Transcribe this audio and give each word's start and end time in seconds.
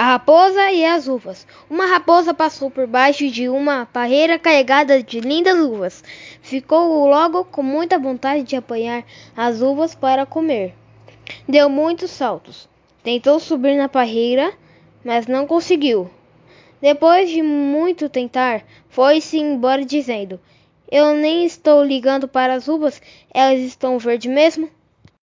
A 0.00 0.12
raposa 0.12 0.72
e 0.72 0.82
as 0.82 1.08
uvas. 1.08 1.46
Uma 1.68 1.84
raposa 1.84 2.32
passou 2.32 2.70
por 2.70 2.86
baixo 2.86 3.28
de 3.28 3.50
uma 3.50 3.84
parreira 3.84 4.38
carregada 4.38 5.02
de 5.02 5.20
lindas 5.20 5.58
uvas. 5.58 6.02
Ficou 6.40 7.06
logo 7.06 7.44
com 7.44 7.62
muita 7.62 7.98
vontade 7.98 8.44
de 8.44 8.56
apanhar 8.56 9.04
as 9.36 9.60
uvas 9.60 9.94
para 9.94 10.24
comer. 10.24 10.72
Deu 11.46 11.68
muitos 11.68 12.10
saltos. 12.12 12.66
Tentou 13.02 13.38
subir 13.38 13.76
na 13.76 13.90
parreira, 13.90 14.54
mas 15.04 15.26
não 15.26 15.46
conseguiu. 15.46 16.10
Depois 16.80 17.28
de 17.28 17.42
muito 17.42 18.08
tentar, 18.08 18.64
foi-se 18.88 19.36
embora 19.36 19.84
dizendo: 19.84 20.40
Eu 20.90 21.12
nem 21.12 21.44
estou 21.44 21.84
ligando 21.84 22.26
para 22.26 22.54
as 22.54 22.68
uvas, 22.68 23.02
elas 23.34 23.60
estão 23.60 23.98
verdes 23.98 24.32
mesmo. 24.32 24.70